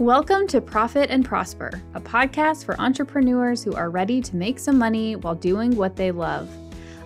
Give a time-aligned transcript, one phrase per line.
[0.00, 4.78] Welcome to Profit and Prosper, a podcast for entrepreneurs who are ready to make some
[4.78, 6.48] money while doing what they love.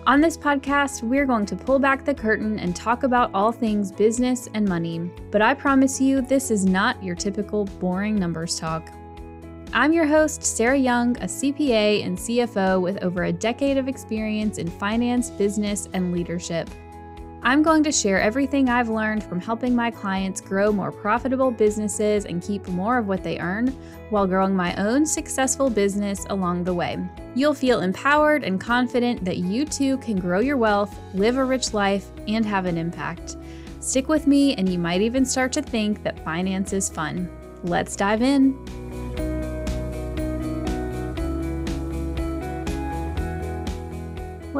[0.07, 3.91] On this podcast, we're going to pull back the curtain and talk about all things
[3.91, 5.11] business and money.
[5.29, 8.89] But I promise you, this is not your typical boring numbers talk.
[9.73, 14.57] I'm your host, Sarah Young, a CPA and CFO with over a decade of experience
[14.57, 16.69] in finance, business, and leadership.
[17.45, 22.25] I'm going to share everything I've learned from helping my clients grow more profitable businesses
[22.25, 23.67] and keep more of what they earn
[24.09, 26.97] while growing my own successful business along the way.
[27.35, 31.71] You'll feel empowered and confident that you too can grow your wealth, live a rich
[31.71, 33.37] life, and have an impact.
[33.79, 37.29] Stick with me, and you might even start to think that finance is fun.
[37.61, 38.57] Let's dive in.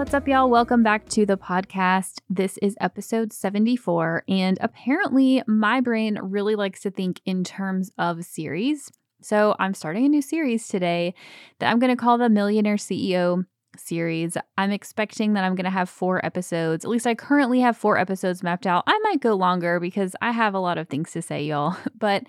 [0.05, 0.52] What's up, y'all?
[0.52, 2.20] Welcome back to the podcast.
[2.30, 4.24] This is episode 74.
[4.27, 8.91] And apparently, my brain really likes to think in terms of series.
[9.24, 11.16] So, I'm starting a new series today
[11.57, 13.46] that I'm going to call the Millionaire CEO
[13.77, 14.38] series.
[14.60, 16.85] I'm expecting that I'm going to have four episodes.
[16.85, 18.84] At least I currently have four episodes mapped out.
[18.85, 21.77] I might go longer because I have a lot of things to say, y'all.
[21.98, 22.26] But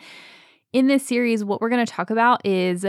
[0.72, 2.86] in this series, what we're going to talk about is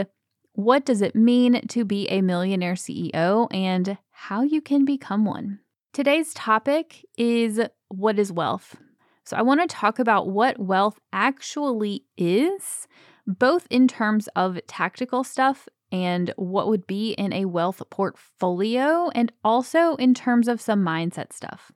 [0.58, 5.60] what does it mean to be a millionaire CEO and how you can become one.
[5.92, 8.74] Today's topic is what is wealth?
[9.22, 12.88] So, I want to talk about what wealth actually is,
[13.24, 19.30] both in terms of tactical stuff and what would be in a wealth portfolio, and
[19.44, 21.70] also in terms of some mindset stuff.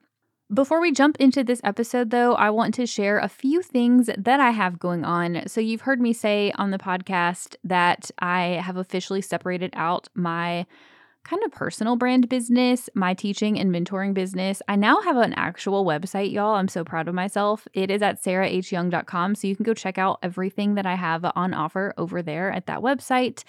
[0.53, 4.39] Before we jump into this episode, though, I want to share a few things that
[4.39, 5.45] I have going on.
[5.47, 10.67] So, you've heard me say on the podcast that I have officially separated out my
[11.25, 14.61] kind of personal brand business, my teaching and mentoring business.
[14.69, 16.57] I now have an actual website, y'all.
[16.57, 17.67] I'm so proud of myself.
[17.73, 19.37] It is at sarahhyoung.com.
[19.37, 22.67] So you can go check out everything that I have on offer over there at
[22.67, 23.45] that website.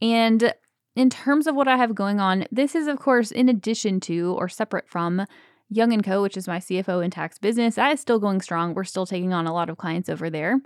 [0.00, 0.52] And
[0.94, 4.34] in terms of what I have going on, this is, of course, in addition to
[4.38, 5.26] or separate from
[5.68, 7.74] Young and Co., which is my CFO and tax business.
[7.74, 8.74] That is still going strong.
[8.74, 10.60] We're still taking on a lot of clients over there.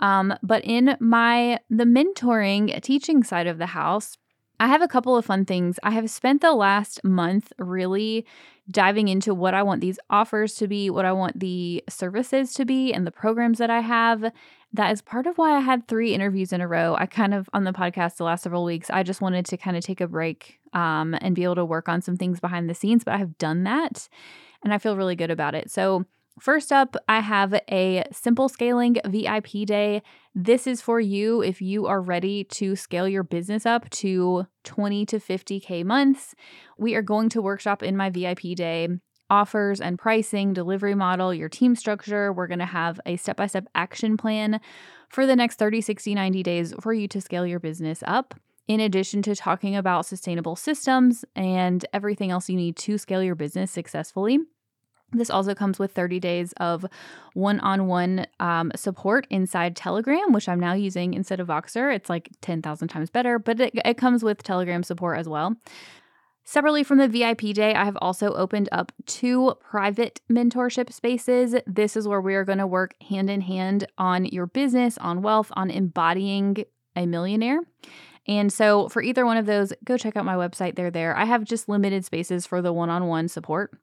[0.00, 4.16] Um, but in my the mentoring teaching side of the house,
[4.60, 5.78] I have a couple of fun things.
[5.82, 8.24] I have spent the last month really
[8.70, 12.64] diving into what I want these offers to be, what I want the services to
[12.64, 14.32] be, and the programs that I have.
[14.72, 16.96] That is part of why I had three interviews in a row.
[16.98, 19.76] I kind of, on the podcast the last several weeks, I just wanted to kind
[19.76, 22.74] of take a break um, and be able to work on some things behind the
[22.74, 24.08] scenes, but I have done that
[24.62, 25.70] and I feel really good about it.
[25.70, 26.04] So,
[26.40, 30.02] First up, I have a simple scaling VIP day.
[30.34, 35.06] This is for you if you are ready to scale your business up to 20
[35.06, 36.34] to 50K months.
[36.76, 38.88] We are going to workshop in my VIP day
[39.30, 42.32] offers and pricing, delivery model, your team structure.
[42.32, 44.60] We're going to have a step by step action plan
[45.08, 48.34] for the next 30, 60, 90 days for you to scale your business up.
[48.66, 53.34] In addition to talking about sustainable systems and everything else you need to scale your
[53.34, 54.38] business successfully.
[55.12, 56.84] This also comes with 30 days of
[57.34, 58.26] one on one
[58.74, 61.94] support inside Telegram, which I'm now using instead of Voxer.
[61.94, 65.56] It's like 10,000 times better, but it, it comes with Telegram support as well.
[66.46, 71.54] Separately from the VIP day, I have also opened up two private mentorship spaces.
[71.66, 75.22] This is where we are going to work hand in hand on your business, on
[75.22, 76.64] wealth, on embodying
[76.96, 77.60] a millionaire.
[78.26, 80.76] And so, for either one of those, go check out my website.
[80.76, 81.16] They're there.
[81.16, 83.78] I have just limited spaces for the one on one support.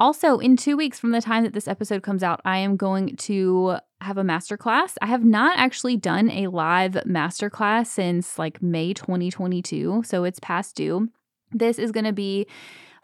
[0.00, 3.16] Also, in two weeks from the time that this episode comes out, I am going
[3.16, 4.94] to have a masterclass.
[5.02, 10.74] I have not actually done a live masterclass since like May 2022, so it's past
[10.74, 11.10] due.
[11.52, 12.46] This is going to be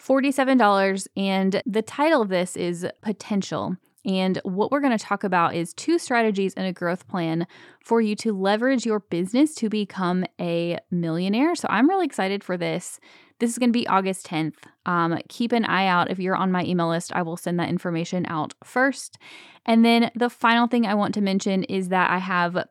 [0.02, 3.76] $47, and the title of this is Potential.
[4.06, 7.46] And what we're going to talk about is two strategies and a growth plan
[7.84, 11.56] for you to leverage your business to become a millionaire.
[11.56, 13.00] So I'm really excited for this.
[13.40, 14.54] This is going to be August 10th.
[14.86, 16.10] Um, keep an eye out.
[16.10, 19.18] If you're on my email list, I will send that information out first.
[19.66, 22.66] And then the final thing I want to mention is that I have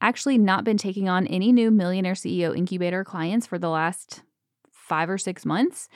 [0.00, 4.22] actually not been taking on any new Millionaire CEO Incubator clients for the last
[4.70, 5.88] five or six months.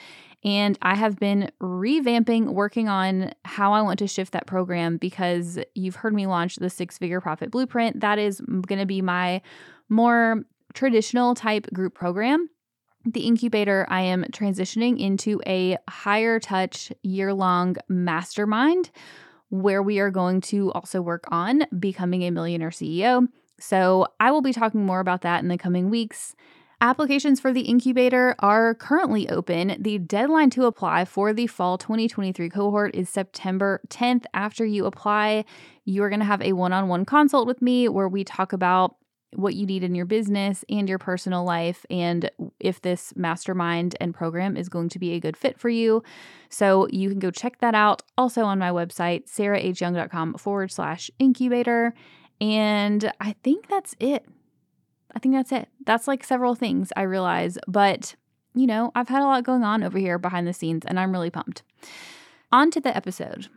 [0.44, 5.58] And I have been revamping, working on how I want to shift that program because
[5.74, 8.00] you've heard me launch the six figure profit blueprint.
[8.00, 9.40] That is going to be my
[9.88, 10.44] more
[10.74, 12.48] traditional type group program
[13.04, 18.90] the incubator, I am transitioning into a higher touch year long mastermind
[19.50, 23.28] where we are going to also work on becoming a millionaire CEO.
[23.60, 26.34] So I will be talking more about that in the coming weeks.
[26.84, 29.74] Applications for the incubator are currently open.
[29.80, 34.26] The deadline to apply for the fall 2023 cohort is September 10th.
[34.34, 35.46] After you apply,
[35.86, 38.52] you are going to have a one on one consult with me where we talk
[38.52, 38.96] about
[39.32, 44.12] what you need in your business and your personal life, and if this mastermind and
[44.12, 46.02] program is going to be a good fit for you.
[46.50, 51.94] So you can go check that out also on my website, sarahhyoung.com forward slash incubator.
[52.42, 54.26] And I think that's it.
[55.14, 55.68] I think that's it.
[55.86, 58.14] That's like several things I realize, but
[58.54, 61.12] you know, I've had a lot going on over here behind the scenes and I'm
[61.12, 61.62] really pumped.
[62.52, 63.48] On to the episode.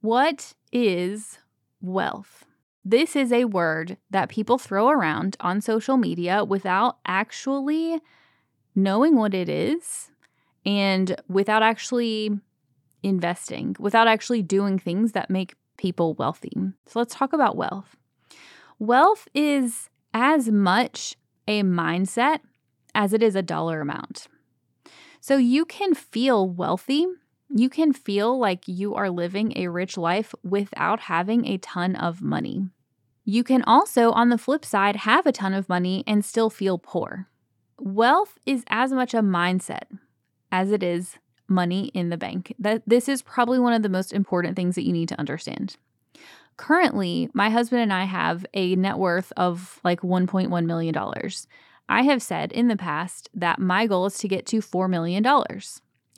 [0.00, 1.38] What is
[1.80, 2.44] wealth?
[2.84, 8.00] This is a word that people throw around on social media without actually
[8.74, 10.10] knowing what it is
[10.66, 12.38] and without actually
[13.02, 16.52] investing, without actually doing things that make people wealthy.
[16.86, 17.96] So let's talk about wealth.
[18.78, 21.16] Wealth is as much
[21.46, 22.38] a mindset
[22.94, 24.28] as it is a dollar amount.
[25.20, 27.06] So you can feel wealthy.
[27.54, 32.22] You can feel like you are living a rich life without having a ton of
[32.22, 32.68] money.
[33.24, 36.78] You can also, on the flip side, have a ton of money and still feel
[36.78, 37.28] poor.
[37.80, 39.84] Wealth is as much a mindset
[40.52, 41.18] as it is
[41.48, 42.54] money in the bank.
[42.58, 45.76] That this is probably one of the most important things that you need to understand.
[46.56, 51.46] Currently, my husband and I have a net worth of like 1.1 million dollars.
[51.88, 55.24] I have said in the past that my goal is to get to $4 million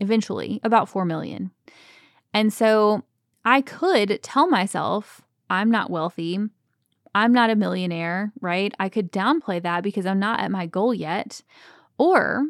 [0.01, 1.51] eventually, about 4 million.
[2.33, 3.03] And so
[3.45, 6.39] I could tell myself I'm not wealthy.
[7.15, 8.75] I'm not a millionaire, right?
[8.79, 11.41] I could downplay that because I'm not at my goal yet.
[11.99, 12.47] Or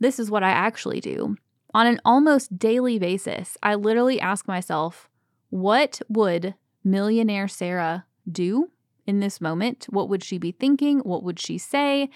[0.00, 1.36] this is what I actually do.
[1.74, 5.10] On an almost daily basis, I literally ask myself,
[5.50, 6.54] what would
[6.86, 8.70] millionaire Sarah do
[9.06, 9.86] in this moment?
[9.90, 11.00] What would she be thinking?
[11.00, 12.08] What would she say?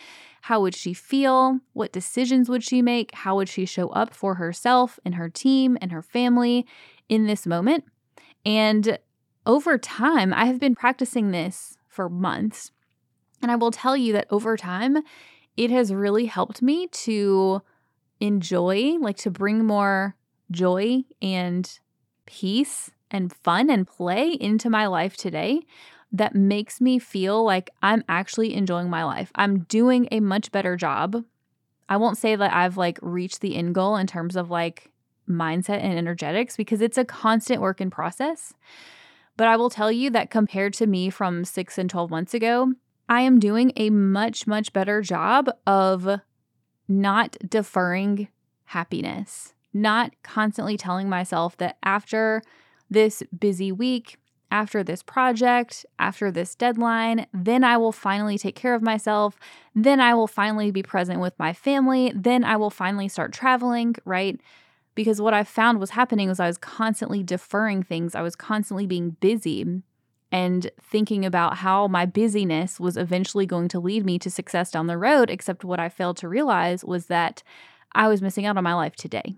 [0.43, 1.58] How would she feel?
[1.72, 3.14] What decisions would she make?
[3.14, 6.67] How would she show up for herself and her team and her family
[7.08, 7.84] in this moment?
[8.46, 8.99] And
[9.44, 12.70] over time, I have been practicing this for months.
[13.43, 14.99] And I will tell you that over time,
[15.56, 17.62] it has really helped me to
[18.20, 20.14] enjoy, like to bring more
[20.50, 21.78] joy and
[22.26, 25.62] peace and fun and play into my life today
[26.12, 29.31] that makes me feel like I'm actually enjoying my life.
[29.35, 31.25] I'm doing a much better job.
[31.89, 34.91] I won't say that I've like reached the end goal in terms of like
[35.29, 38.55] mindset and energetics because it's a constant work in process.
[39.37, 42.73] But I will tell you that compared to me from six and 12 months ago,
[43.09, 46.21] I am doing a much, much better job of
[46.89, 48.29] not deferring
[48.65, 52.43] happiness, not constantly telling myself that after
[52.91, 54.19] this busy week,
[54.51, 59.39] after this project, after this deadline, then I will finally take care of myself.
[59.75, 62.13] Then I will finally be present with my family.
[62.15, 64.41] Then I will finally start traveling, right?
[64.95, 68.15] Because what I found was happening was I was constantly deferring things.
[68.15, 69.83] I was constantly being busy
[70.33, 74.89] and thinking about how my busyness was eventually going to lead me to success down
[74.89, 75.31] the road.
[75.31, 77.43] Except what I failed to realize was that
[77.93, 79.37] I was missing out on my life today.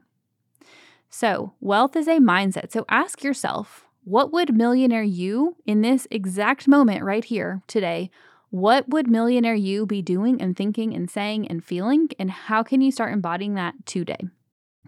[1.15, 2.73] So, wealth is a mindset.
[2.73, 8.11] So, ask yourself what would millionaire you in this exact moment right here today?
[8.49, 12.09] What would millionaire you be doing and thinking and saying and feeling?
[12.19, 14.21] And how can you start embodying that today?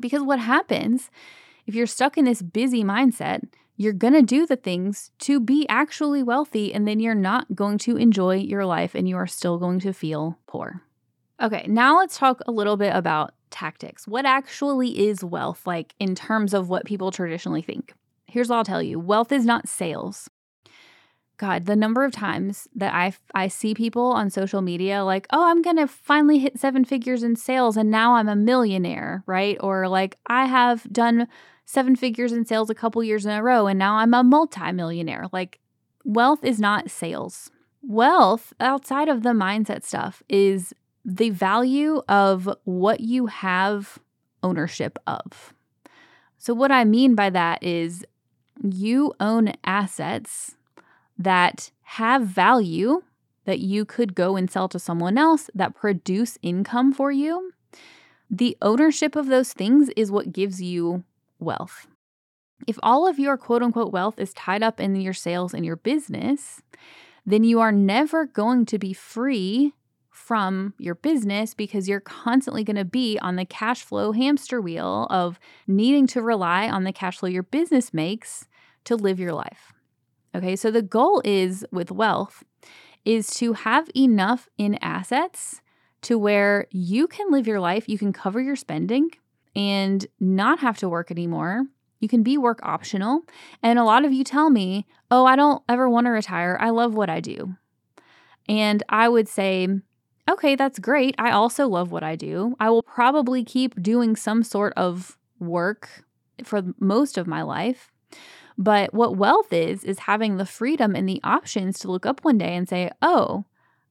[0.00, 1.10] Because what happens
[1.66, 3.42] if you're stuck in this busy mindset,
[3.76, 7.76] you're going to do the things to be actually wealthy, and then you're not going
[7.78, 10.82] to enjoy your life and you are still going to feel poor.
[11.42, 14.06] Okay, now let's talk a little bit about tactics.
[14.08, 17.94] What actually is wealth, like in terms of what people traditionally think?
[18.26, 20.28] Here's what I'll tell you wealth is not sales.
[21.36, 25.44] God, the number of times that I, I see people on social media like, oh,
[25.44, 29.56] I'm going to finally hit seven figures in sales and now I'm a millionaire, right?
[29.60, 31.26] Or like, I have done
[31.64, 35.26] seven figures in sales a couple years in a row and now I'm a multimillionaire.
[35.32, 35.58] Like,
[36.04, 37.50] wealth is not sales.
[37.82, 40.72] Wealth, outside of the mindset stuff, is
[41.04, 43.98] the value of what you have
[44.42, 45.54] ownership of.
[46.38, 48.04] So, what I mean by that is
[48.62, 50.56] you own assets
[51.18, 53.02] that have value
[53.44, 57.52] that you could go and sell to someone else that produce income for you.
[58.30, 61.04] The ownership of those things is what gives you
[61.38, 61.86] wealth.
[62.66, 65.76] If all of your quote unquote wealth is tied up in your sales and your
[65.76, 66.62] business,
[67.26, 69.74] then you are never going to be free
[70.24, 75.06] from your business because you're constantly going to be on the cash flow hamster wheel
[75.10, 78.48] of needing to rely on the cash flow your business makes
[78.84, 79.74] to live your life.
[80.34, 82.42] Okay, so the goal is with wealth
[83.04, 85.60] is to have enough in assets
[86.00, 89.10] to where you can live your life, you can cover your spending
[89.54, 91.66] and not have to work anymore.
[92.00, 93.20] You can be work optional.
[93.62, 96.56] And a lot of you tell me, oh, I don't ever want to retire.
[96.58, 97.56] I love what I do.
[98.48, 99.68] And I would say,
[100.30, 101.14] okay, that's great.
[101.18, 102.56] I also love what I do.
[102.60, 106.04] I will probably keep doing some sort of work
[106.42, 107.90] for most of my life.
[108.56, 112.38] But what wealth is, is having the freedom and the options to look up one
[112.38, 113.44] day and say, oh,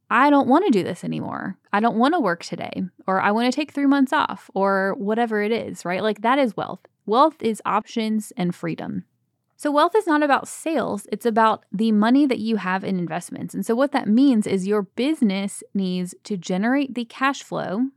[0.09, 1.57] I don't want to do this anymore.
[1.73, 4.95] I don't want to work today, or I want to take three months off, or
[4.97, 6.03] whatever it is, right?
[6.03, 6.81] Like that is wealth.
[7.05, 9.05] Wealth is options and freedom.
[9.55, 13.53] So, wealth is not about sales, it's about the money that you have in investments.
[13.53, 17.87] And so, what that means is your business needs to generate the cash flow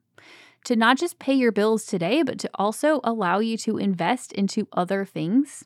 [0.65, 4.69] to not just pay your bills today, but to also allow you to invest into
[4.73, 5.65] other things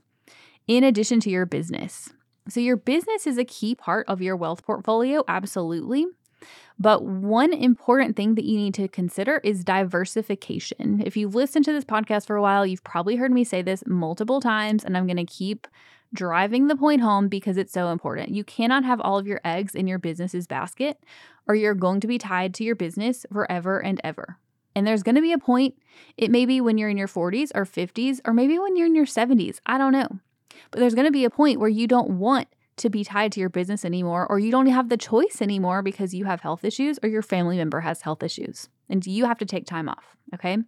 [0.67, 2.11] in addition to your business.
[2.49, 6.07] So, your business is a key part of your wealth portfolio, absolutely.
[6.81, 11.03] But one important thing that you need to consider is diversification.
[11.05, 13.85] If you've listened to this podcast for a while, you've probably heard me say this
[13.87, 15.67] multiple times, and I'm going to keep
[16.15, 18.31] driving the point home because it's so important.
[18.31, 20.99] You cannot have all of your eggs in your business's basket,
[21.47, 24.39] or you're going to be tied to your business forever and ever.
[24.75, 25.75] And there's going to be a point,
[26.17, 28.95] it may be when you're in your 40s or 50s, or maybe when you're in
[28.95, 29.61] your 70s.
[29.67, 30.19] I don't know.
[30.71, 32.49] But there's going to be a point where you don't want
[32.81, 36.15] to be tied to your business anymore, or you don't have the choice anymore because
[36.15, 39.45] you have health issues or your family member has health issues and you have to
[39.45, 40.17] take time off.
[40.35, 40.59] Okay.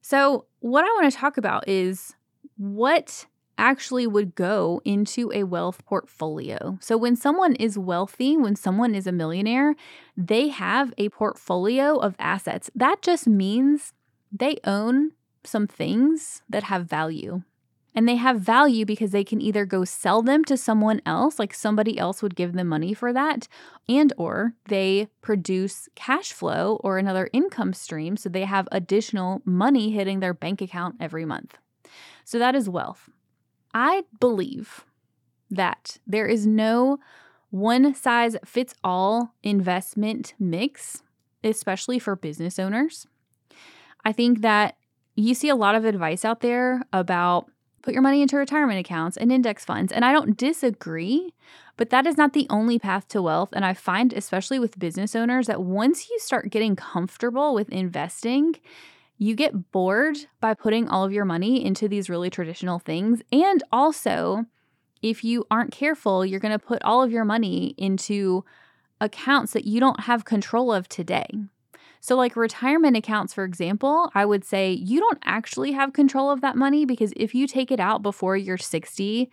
[0.00, 2.14] So, what I want to talk about is
[2.56, 3.26] what
[3.58, 6.78] actually would go into a wealth portfolio.
[6.80, 9.74] So, when someone is wealthy, when someone is a millionaire,
[10.16, 12.70] they have a portfolio of assets.
[12.74, 13.92] That just means
[14.30, 17.42] they own some things that have value.
[17.96, 21.54] And they have value because they can either go sell them to someone else, like
[21.54, 23.48] somebody else would give them money for that,
[23.88, 29.92] and or they produce cash flow or another income stream so they have additional money
[29.92, 31.56] hitting their bank account every month.
[32.22, 33.08] So that is wealth.
[33.72, 34.84] I believe
[35.50, 36.98] that there is no
[37.50, 41.02] one size fits all investment mix,
[41.42, 43.06] especially for business owners.
[44.04, 44.76] I think that
[45.14, 47.50] you see a lot of advice out there about
[47.86, 49.92] put your money into retirement accounts and index funds.
[49.92, 51.32] And I don't disagree,
[51.76, 53.50] but that is not the only path to wealth.
[53.52, 58.56] And I find, especially with business owners, that once you start getting comfortable with investing,
[59.18, 63.22] you get bored by putting all of your money into these really traditional things.
[63.30, 64.46] And also,
[65.00, 68.44] if you aren't careful, you're going to put all of your money into
[69.00, 71.28] accounts that you don't have control of today.
[72.00, 76.40] So, like retirement accounts, for example, I would say you don't actually have control of
[76.40, 79.30] that money because if you take it out before you're 60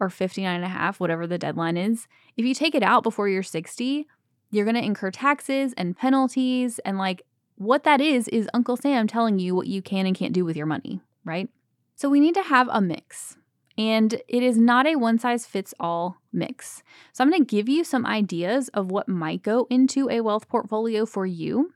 [0.00, 2.06] or 59 and a half, whatever the deadline is,
[2.36, 4.06] if you take it out before you're 60,
[4.50, 6.78] you're going to incur taxes and penalties.
[6.80, 7.22] And like
[7.56, 10.56] what that is, is Uncle Sam telling you what you can and can't do with
[10.56, 11.48] your money, right?
[11.96, 13.36] So, we need to have a mix.
[13.76, 16.82] And it is not a one size fits all mix.
[17.12, 20.48] So, I'm going to give you some ideas of what might go into a wealth
[20.48, 21.73] portfolio for you.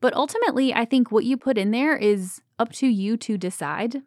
[0.00, 4.02] But ultimately, I think what you put in there is up to you to decide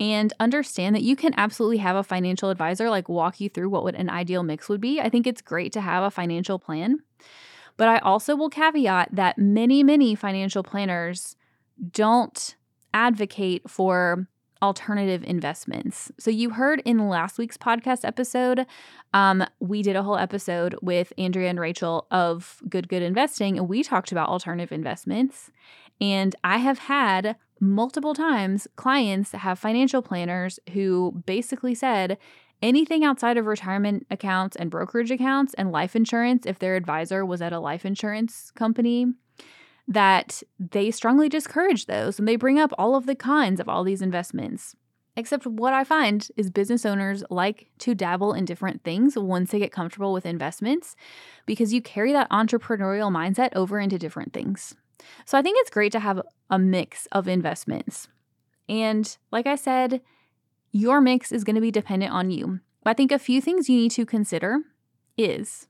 [0.00, 3.84] and understand that you can absolutely have a financial advisor like walk you through what
[3.84, 5.00] would an ideal mix would be.
[5.00, 6.98] I think it's great to have a financial plan.
[7.76, 11.36] But I also will caveat that many, many financial planners
[11.90, 12.56] don't
[12.92, 14.28] advocate for
[14.64, 16.10] alternative investments.
[16.18, 18.66] So, you heard in last week's podcast episode,
[19.12, 23.68] um, we did a whole episode with Andrea and Rachel of Good Good Investing, and
[23.68, 25.50] we talked about alternative investments.
[26.00, 32.18] And I have had multiple times clients have financial planners who basically said,
[32.62, 37.42] anything outside of retirement accounts and brokerage accounts and life insurance, if their advisor was
[37.42, 39.06] at a life insurance company,
[39.86, 43.84] that they strongly discourage those and they bring up all of the cons of all
[43.84, 44.74] these investments.
[45.16, 49.60] Except what I find is business owners like to dabble in different things once they
[49.60, 50.96] get comfortable with investments
[51.46, 54.74] because you carry that entrepreneurial mindset over into different things.
[55.24, 58.08] So I think it's great to have a mix of investments.
[58.68, 60.00] And like I said,
[60.72, 62.60] your mix is going to be dependent on you.
[62.84, 64.58] I think a few things you need to consider
[65.16, 65.68] is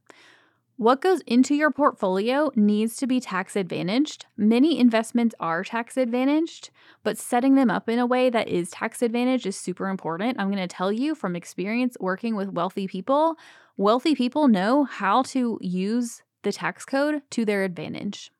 [0.76, 4.26] what goes into your portfolio needs to be tax advantaged.
[4.36, 6.70] Many investments are tax advantaged,
[7.04, 10.40] but setting them up in a way that is tax advantaged is super important.
[10.40, 13.36] I'm going to tell you from experience working with wealthy people,
[13.76, 18.32] wealthy people know how to use the tax code to their advantage.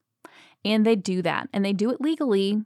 [0.64, 2.62] And they do that, and they do it legally,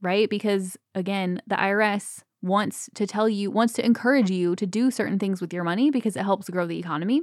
[0.00, 0.30] right?
[0.30, 5.18] Because again, the IRS wants to tell you, wants to encourage you to do certain
[5.18, 7.22] things with your money because it helps grow the economy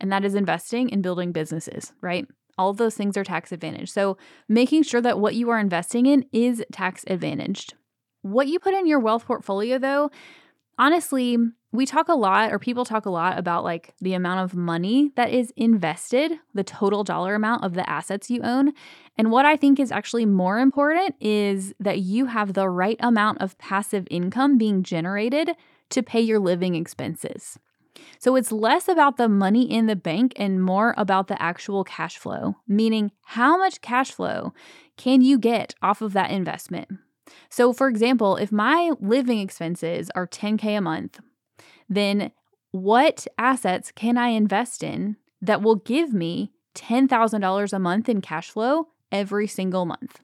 [0.00, 2.26] and that is investing in building businesses, right?
[2.56, 3.92] All those things are tax advantaged.
[3.92, 4.16] So,
[4.48, 7.74] making sure that what you are investing in is tax advantaged.
[8.22, 10.10] What you put in your wealth portfolio, though,
[10.76, 11.36] honestly,
[11.70, 15.12] we talk a lot, or people talk a lot about like the amount of money
[15.16, 18.72] that is invested, the total dollar amount of the assets you own.
[19.16, 23.42] And what I think is actually more important is that you have the right amount
[23.42, 25.50] of passive income being generated
[25.90, 27.58] to pay your living expenses.
[28.18, 32.18] So it's less about the money in the bank and more about the actual cash
[32.18, 34.52] flow, meaning how much cash flow
[34.96, 36.88] can you get off of that investment?
[37.50, 41.20] So, for example, if my living expenses are 10K a month,
[41.88, 42.32] then
[42.70, 48.50] what assets can I invest in that will give me $10,000 a month in cash
[48.50, 50.20] flow every single month?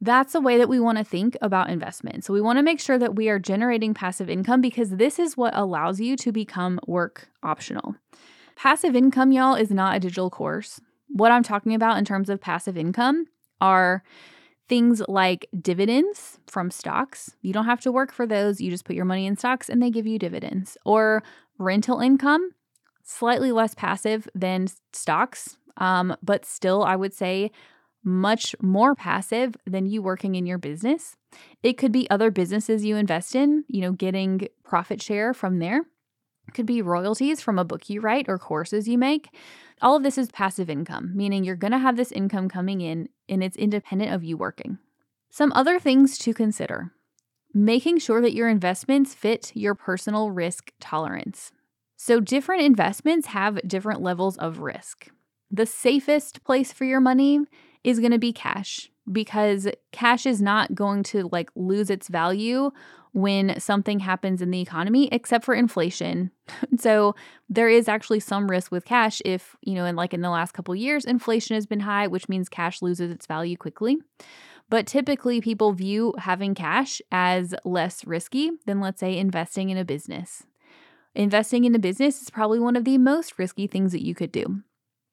[0.00, 2.24] That's the way that we want to think about investment.
[2.24, 5.36] So, we want to make sure that we are generating passive income because this is
[5.36, 7.96] what allows you to become work optional.
[8.56, 10.80] Passive income, y'all, is not a digital course.
[11.08, 13.26] What I'm talking about in terms of passive income
[13.60, 14.02] are
[14.68, 17.36] Things like dividends from stocks.
[17.40, 18.60] You don't have to work for those.
[18.60, 20.76] You just put your money in stocks and they give you dividends.
[20.84, 21.22] Or
[21.56, 22.50] rental income,
[23.04, 27.52] slightly less passive than stocks, um, but still, I would say
[28.06, 31.16] much more passive than you working in your business.
[31.62, 35.80] It could be other businesses you invest in, you know, getting profit share from there.
[36.46, 39.28] It could be royalties from a book you write or courses you make.
[39.82, 43.08] All of this is passive income, meaning you're going to have this income coming in
[43.28, 44.78] and it's independent of you working.
[45.28, 46.92] Some other things to consider
[47.52, 51.52] making sure that your investments fit your personal risk tolerance.
[51.96, 55.08] So, different investments have different levels of risk.
[55.50, 57.40] The safest place for your money
[57.86, 62.72] is going to be cash because cash is not going to like lose its value
[63.12, 66.32] when something happens in the economy except for inflation.
[66.78, 67.14] so
[67.48, 70.52] there is actually some risk with cash if, you know, in like in the last
[70.52, 73.98] couple years inflation has been high, which means cash loses its value quickly.
[74.68, 79.84] But typically people view having cash as less risky than let's say investing in a
[79.84, 80.42] business.
[81.14, 84.32] Investing in a business is probably one of the most risky things that you could
[84.32, 84.62] do.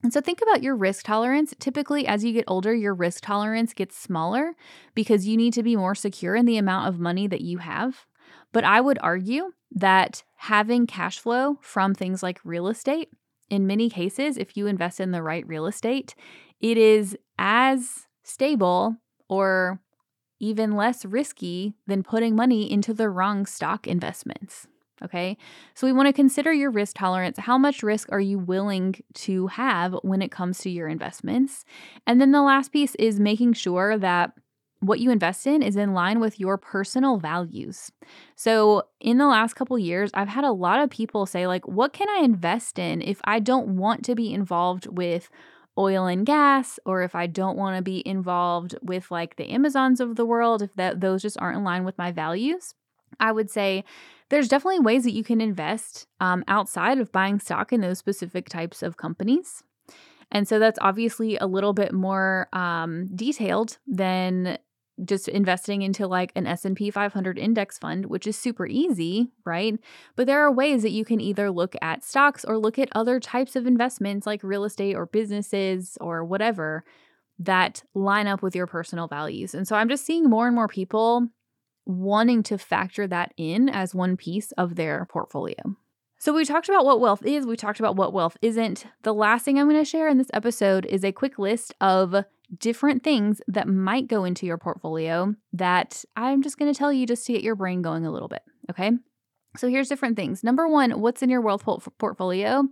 [0.04, 1.54] And so think about your risk tolerance.
[1.60, 4.54] Typically, as you get older, your risk tolerance gets smaller
[4.94, 8.06] because you need to be more secure in the amount of money that you have.
[8.52, 13.10] But I would argue that having cash flow from things like real estate,
[13.50, 16.16] in many cases, if you invest in the right real estate,
[16.60, 18.98] it is as stable
[19.30, 19.80] or
[20.39, 24.68] even less risky than putting money into the wrong stock investments.
[25.04, 25.38] Okay.
[25.74, 27.38] So we want to consider your risk tolerance.
[27.38, 31.66] How much risk are you willing to have when it comes to your investments?
[32.08, 34.32] And then the last piece is making sure that
[34.80, 37.89] what you invest in is in line with your personal values.
[38.36, 41.94] So, in the last couple years, I've had a lot of people say like, "What
[41.94, 45.30] can I invest in if I don't want to be involved with
[45.78, 50.00] oil and gas or if I don't want to be involved with like the Amazons
[50.02, 52.74] of the world, if that those just aren't in line with my values?"
[53.20, 53.84] I would say
[54.34, 58.50] there's definitely ways that you can invest um, outside of buying stock in those specific
[58.50, 59.62] types of companies.
[60.32, 64.58] And so that's obviously a little bit more um, detailed than
[65.06, 69.80] just investing into like an S&P 500 index fund, which is super easy, right?
[70.15, 73.19] But there are ways that you can either look at stocks or look at other
[73.19, 76.84] types of investments like real estate or businesses or whatever
[77.38, 79.54] that line up with your personal values.
[79.54, 81.28] And so I'm just seeing more and more people
[81.86, 85.76] wanting to factor that in as one piece of their portfolio.
[86.19, 88.86] So, we talked about what wealth is, we talked about what wealth isn't.
[89.02, 92.24] The last thing I'm going to share in this episode is a quick list of
[92.58, 97.06] different things that might go into your portfolio that I'm just going to tell you
[97.06, 98.43] just to get your brain going a little bit.
[98.69, 98.91] Okay.
[99.58, 100.46] So, here's different things.
[100.46, 101.65] Number one, what's in your wealth
[101.98, 102.63] portfolio?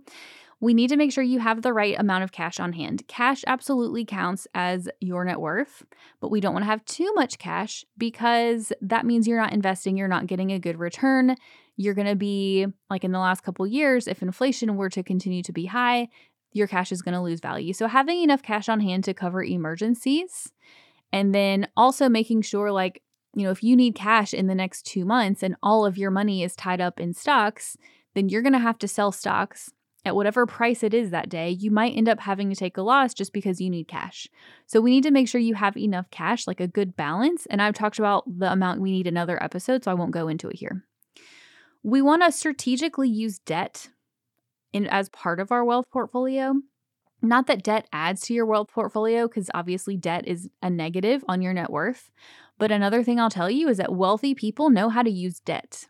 [0.62, 3.02] We need to make sure you have the right amount of cash on hand.
[3.08, 5.84] Cash absolutely counts as your net worth,
[6.20, 9.96] but we don't want to have too much cash because that means you're not investing,
[9.96, 11.34] you're not getting a good return.
[11.76, 15.42] You're going to be like in the last couple years if inflation were to continue
[15.42, 16.08] to be high,
[16.52, 17.72] your cash is going to lose value.
[17.72, 20.52] So having enough cash on hand to cover emergencies
[21.12, 23.02] and then also making sure like
[23.34, 26.10] you know, if you need cash in the next 2 months and all of your
[26.12, 27.76] money is tied up in stocks,
[28.14, 29.72] then you're going to have to sell stocks
[30.04, 32.82] at whatever price it is that day, you might end up having to take a
[32.82, 34.28] loss just because you need cash.
[34.66, 37.46] So we need to make sure you have enough cash, like a good balance.
[37.46, 40.48] And I've talked about the amount we need another episode, so I won't go into
[40.48, 40.84] it here.
[41.84, 43.90] We want to strategically use debt
[44.72, 46.54] in as part of our wealth portfolio.
[47.20, 51.42] Not that debt adds to your wealth portfolio, because obviously debt is a negative on
[51.42, 52.10] your net worth.
[52.58, 55.86] But another thing I'll tell you is that wealthy people know how to use debt.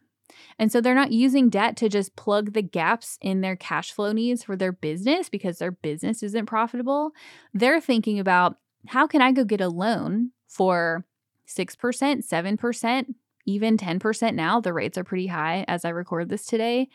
[0.59, 4.13] And so they're not using debt to just plug the gaps in their cash flow
[4.13, 7.13] needs for their business because their business isn't profitable.
[7.55, 8.57] They're thinking about
[8.89, 11.05] how can I go get a loan for
[11.49, 13.15] 6%, 7%,
[13.47, 14.61] even 10% now.
[14.61, 16.89] The rates are pretty high as I record this today.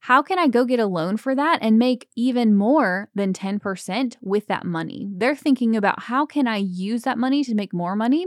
[0.00, 4.16] How can I go get a loan for that and make even more than 10%
[4.20, 5.08] with that money?
[5.10, 8.26] They're thinking about how can I use that money to make more money?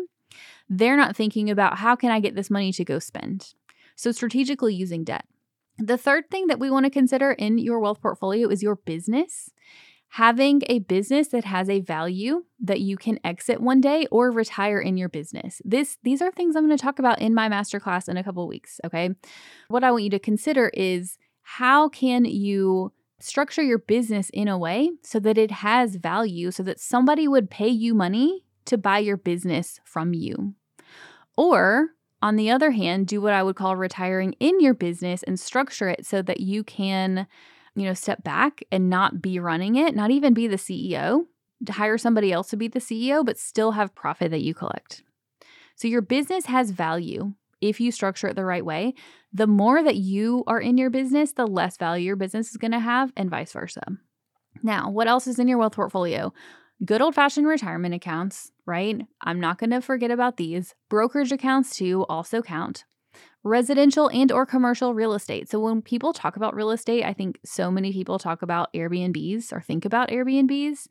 [0.69, 3.53] They're not thinking about how can I get this money to go spend.
[3.99, 5.25] So, strategically using debt.
[5.77, 9.49] The third thing that we want to consider in your wealth portfolio is your business.
[10.13, 14.79] Having a business that has a value that you can exit one day or retire
[14.79, 15.61] in your business.
[15.65, 18.47] This these are things I'm going to talk about in my masterclass in a couple
[18.47, 19.09] weeks, okay?
[19.67, 24.57] What I want you to consider is how can you structure your business in a
[24.57, 28.99] way so that it has value so that somebody would pay you money to buy
[28.99, 30.55] your business from you.
[31.35, 31.89] Or
[32.21, 35.87] on the other hand, do what I would call retiring in your business and structure
[35.89, 37.27] it so that you can,
[37.75, 41.25] you know, step back and not be running it, not even be the CEO,
[41.65, 45.03] to hire somebody else to be the CEO, but still have profit that you collect.
[45.75, 48.93] So your business has value if you structure it the right way.
[49.31, 52.71] The more that you are in your business, the less value your business is going
[52.71, 53.83] to have, and vice versa.
[54.63, 56.33] Now, what else is in your wealth portfolio?
[56.83, 59.01] Good old fashioned retirement accounts, right?
[59.21, 60.75] I'm not going to forget about these.
[60.89, 62.85] Brokerage accounts too also count.
[63.43, 65.49] Residential and or commercial real estate.
[65.49, 69.51] So when people talk about real estate, I think so many people talk about Airbnbs
[69.51, 70.87] or think about Airbnbs,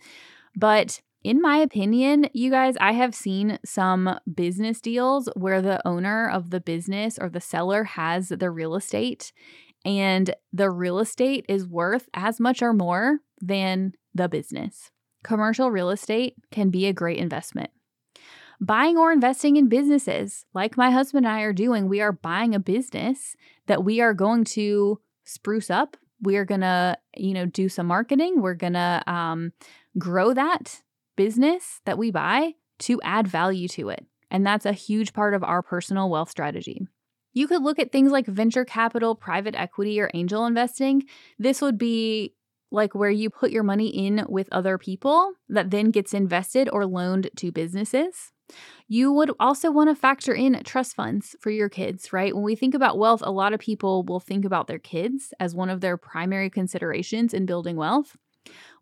[0.56, 6.28] but in my opinion, you guys, I have seen some business deals where the owner
[6.28, 9.32] of the business or the seller has the real estate
[9.84, 14.90] and the real estate is worth as much or more than the business.
[15.28, 17.68] Commercial real estate can be a great investment.
[18.62, 22.54] Buying or investing in businesses, like my husband and I are doing, we are buying
[22.54, 23.36] a business
[23.66, 25.98] that we are going to spruce up.
[26.22, 28.40] We are going to, you know, do some marketing.
[28.40, 29.52] We're going to um,
[29.98, 30.80] grow that
[31.14, 34.06] business that we buy to add value to it.
[34.30, 36.86] And that's a huge part of our personal wealth strategy.
[37.34, 41.04] You could look at things like venture capital, private equity, or angel investing.
[41.38, 42.32] This would be
[42.70, 46.86] like where you put your money in with other people that then gets invested or
[46.86, 48.32] loaned to businesses.
[48.86, 52.34] You would also want to factor in trust funds for your kids, right?
[52.34, 55.54] When we think about wealth, a lot of people will think about their kids as
[55.54, 58.16] one of their primary considerations in building wealth,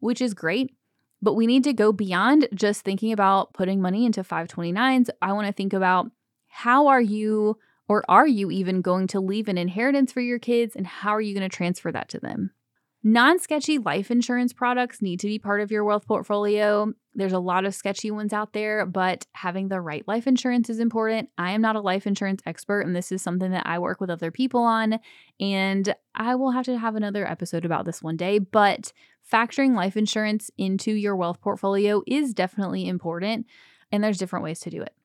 [0.01, 0.75] which is great.
[1.21, 5.09] But we need to go beyond just thinking about putting money into 529s.
[5.21, 6.11] I want to think about
[6.47, 10.77] how are you or are you even going to leave an inheritance for your kids
[10.77, 12.51] and how are you going to transfer that to them?
[13.09, 16.93] Non sketchy life insurance products need to be part of your wealth portfolio.
[17.15, 20.81] There's a lot of sketchy ones out there, but having the right life insurance is
[20.81, 21.29] important.
[21.39, 24.11] I am not a life insurance expert, and this is something that I work with
[24.11, 24.99] other people on.
[25.39, 28.41] And I will have to have another episode about this one day.
[28.41, 28.93] But
[29.33, 33.47] factoring life insurance into your wealth portfolio is definitely important,
[33.93, 34.96] and there's different ways to do it.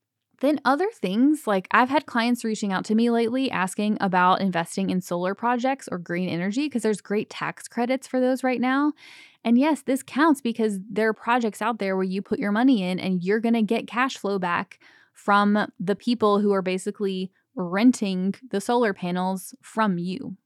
[0.42, 4.90] Then, other things like I've had clients reaching out to me lately asking about investing
[4.90, 8.94] in solar projects or green energy because there's great tax credits for those right now.
[9.44, 12.82] And yes, this counts because there are projects out there where you put your money
[12.84, 14.80] in and you're going to get cash flow back
[15.14, 20.38] from the people who are basically renting the solar panels from you.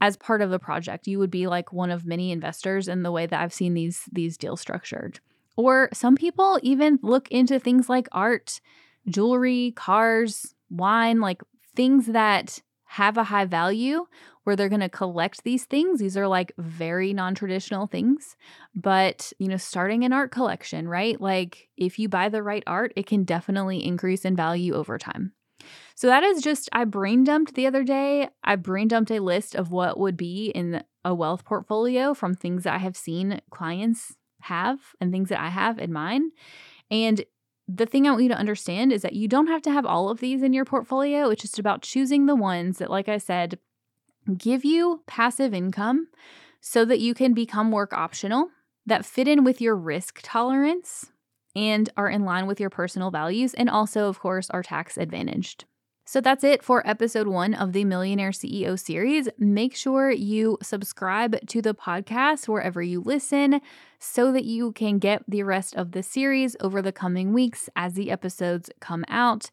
[0.00, 3.12] As part of the project you would be like one of many investors in the
[3.12, 5.20] way that i've seen these these deals structured.
[5.56, 8.60] Or some people even look into things like art
[9.08, 11.42] jewelry, cars, wine, like
[11.74, 14.06] things that have a high value
[14.44, 16.00] where they're going to collect these things.
[16.00, 18.36] These are like very non-traditional things,
[18.74, 21.20] but you know, starting an art collection, right?
[21.20, 25.32] Like if you buy the right art, it can definitely increase in value over time.
[25.94, 28.28] So that is just I brain dumped the other day.
[28.42, 32.64] I brain dumped a list of what would be in a wealth portfolio from things
[32.64, 36.30] that I have seen clients have and things that I have in mine.
[36.90, 37.24] And
[37.68, 40.08] the thing I want you to understand is that you don't have to have all
[40.08, 41.30] of these in your portfolio.
[41.30, 43.58] It's just about choosing the ones that, like I said,
[44.36, 46.08] give you passive income
[46.60, 48.48] so that you can become work optional,
[48.86, 51.10] that fit in with your risk tolerance
[51.54, 55.64] and are in line with your personal values, and also, of course, are tax advantaged.
[56.04, 59.28] So that's it for episode one of the Millionaire CEO series.
[59.38, 63.60] Make sure you subscribe to the podcast wherever you listen
[64.00, 67.94] so that you can get the rest of the series over the coming weeks as
[67.94, 69.50] the episodes come out.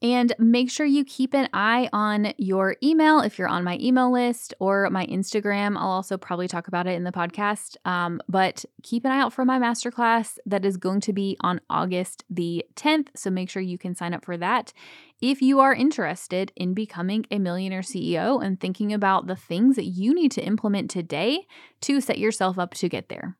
[0.00, 4.12] And make sure you keep an eye on your email if you're on my email
[4.12, 5.76] list or my Instagram.
[5.76, 7.76] I'll also probably talk about it in the podcast.
[7.84, 11.60] Um, but keep an eye out for my masterclass that is going to be on
[11.68, 13.08] August the 10th.
[13.16, 14.72] So make sure you can sign up for that
[15.20, 19.86] if you are interested in becoming a millionaire CEO and thinking about the things that
[19.86, 21.46] you need to implement today
[21.80, 23.36] to set yourself up to get there.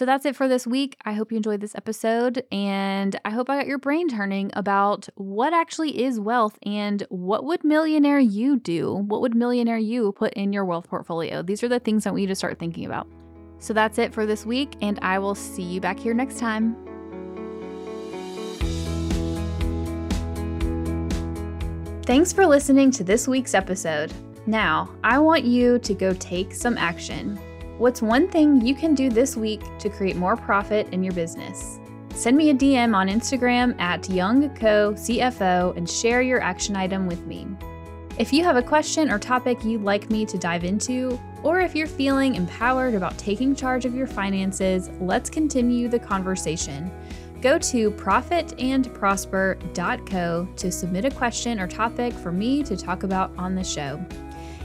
[0.00, 0.96] So that's it for this week.
[1.04, 5.10] I hope you enjoyed this episode and I hope I got your brain turning about
[5.16, 8.94] what actually is wealth and what would millionaire you do?
[8.94, 11.42] What would millionaire you put in your wealth portfolio?
[11.42, 13.08] These are the things I want you to start thinking about.
[13.58, 16.74] So that's it for this week and I will see you back here next time.
[22.04, 24.14] Thanks for listening to this week's episode.
[24.46, 27.38] Now, I want you to go take some action.
[27.80, 31.80] What's one thing you can do this week to create more profit in your business?
[32.14, 37.46] Send me a DM on Instagram at YoungCoCFO and share your action item with me.
[38.18, 41.74] If you have a question or topic you'd like me to dive into, or if
[41.74, 46.90] you're feeling empowered about taking charge of your finances, let's continue the conversation.
[47.40, 53.54] Go to profitandprosper.co to submit a question or topic for me to talk about on
[53.54, 54.04] the show.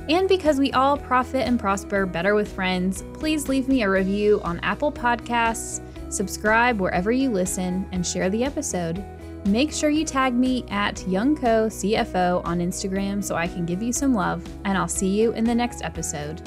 [0.07, 4.39] And because we all profit and prosper better with friends, please leave me a review
[4.43, 9.03] on Apple Podcasts, subscribe wherever you listen, and share the episode.
[9.47, 14.13] Make sure you tag me at YoungCoCFO on Instagram so I can give you some
[14.13, 16.41] love, and I'll see you in the next episode.